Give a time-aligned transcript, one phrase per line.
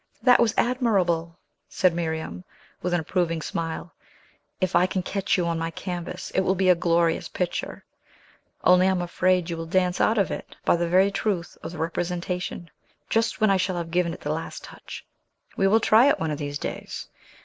[0.23, 1.37] "That was admirable!"
[1.69, 2.43] said Miriam,
[2.81, 3.93] with an approving smile.
[4.59, 7.85] "If I can catch you on my canvas, it will be a glorious picture;
[8.63, 11.71] only I am afraid you will dance out of it, by the very truth of
[11.71, 12.71] the representation,
[13.11, 15.05] just when I shall have given it the last touch.
[15.55, 17.07] We will try it one of these days.